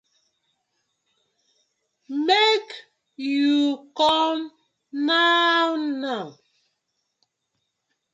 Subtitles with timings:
[2.25, 2.67] Mak
[3.35, 3.49] yu
[3.97, 4.37] com
[5.07, 5.69] naw
[6.01, 6.29] naw.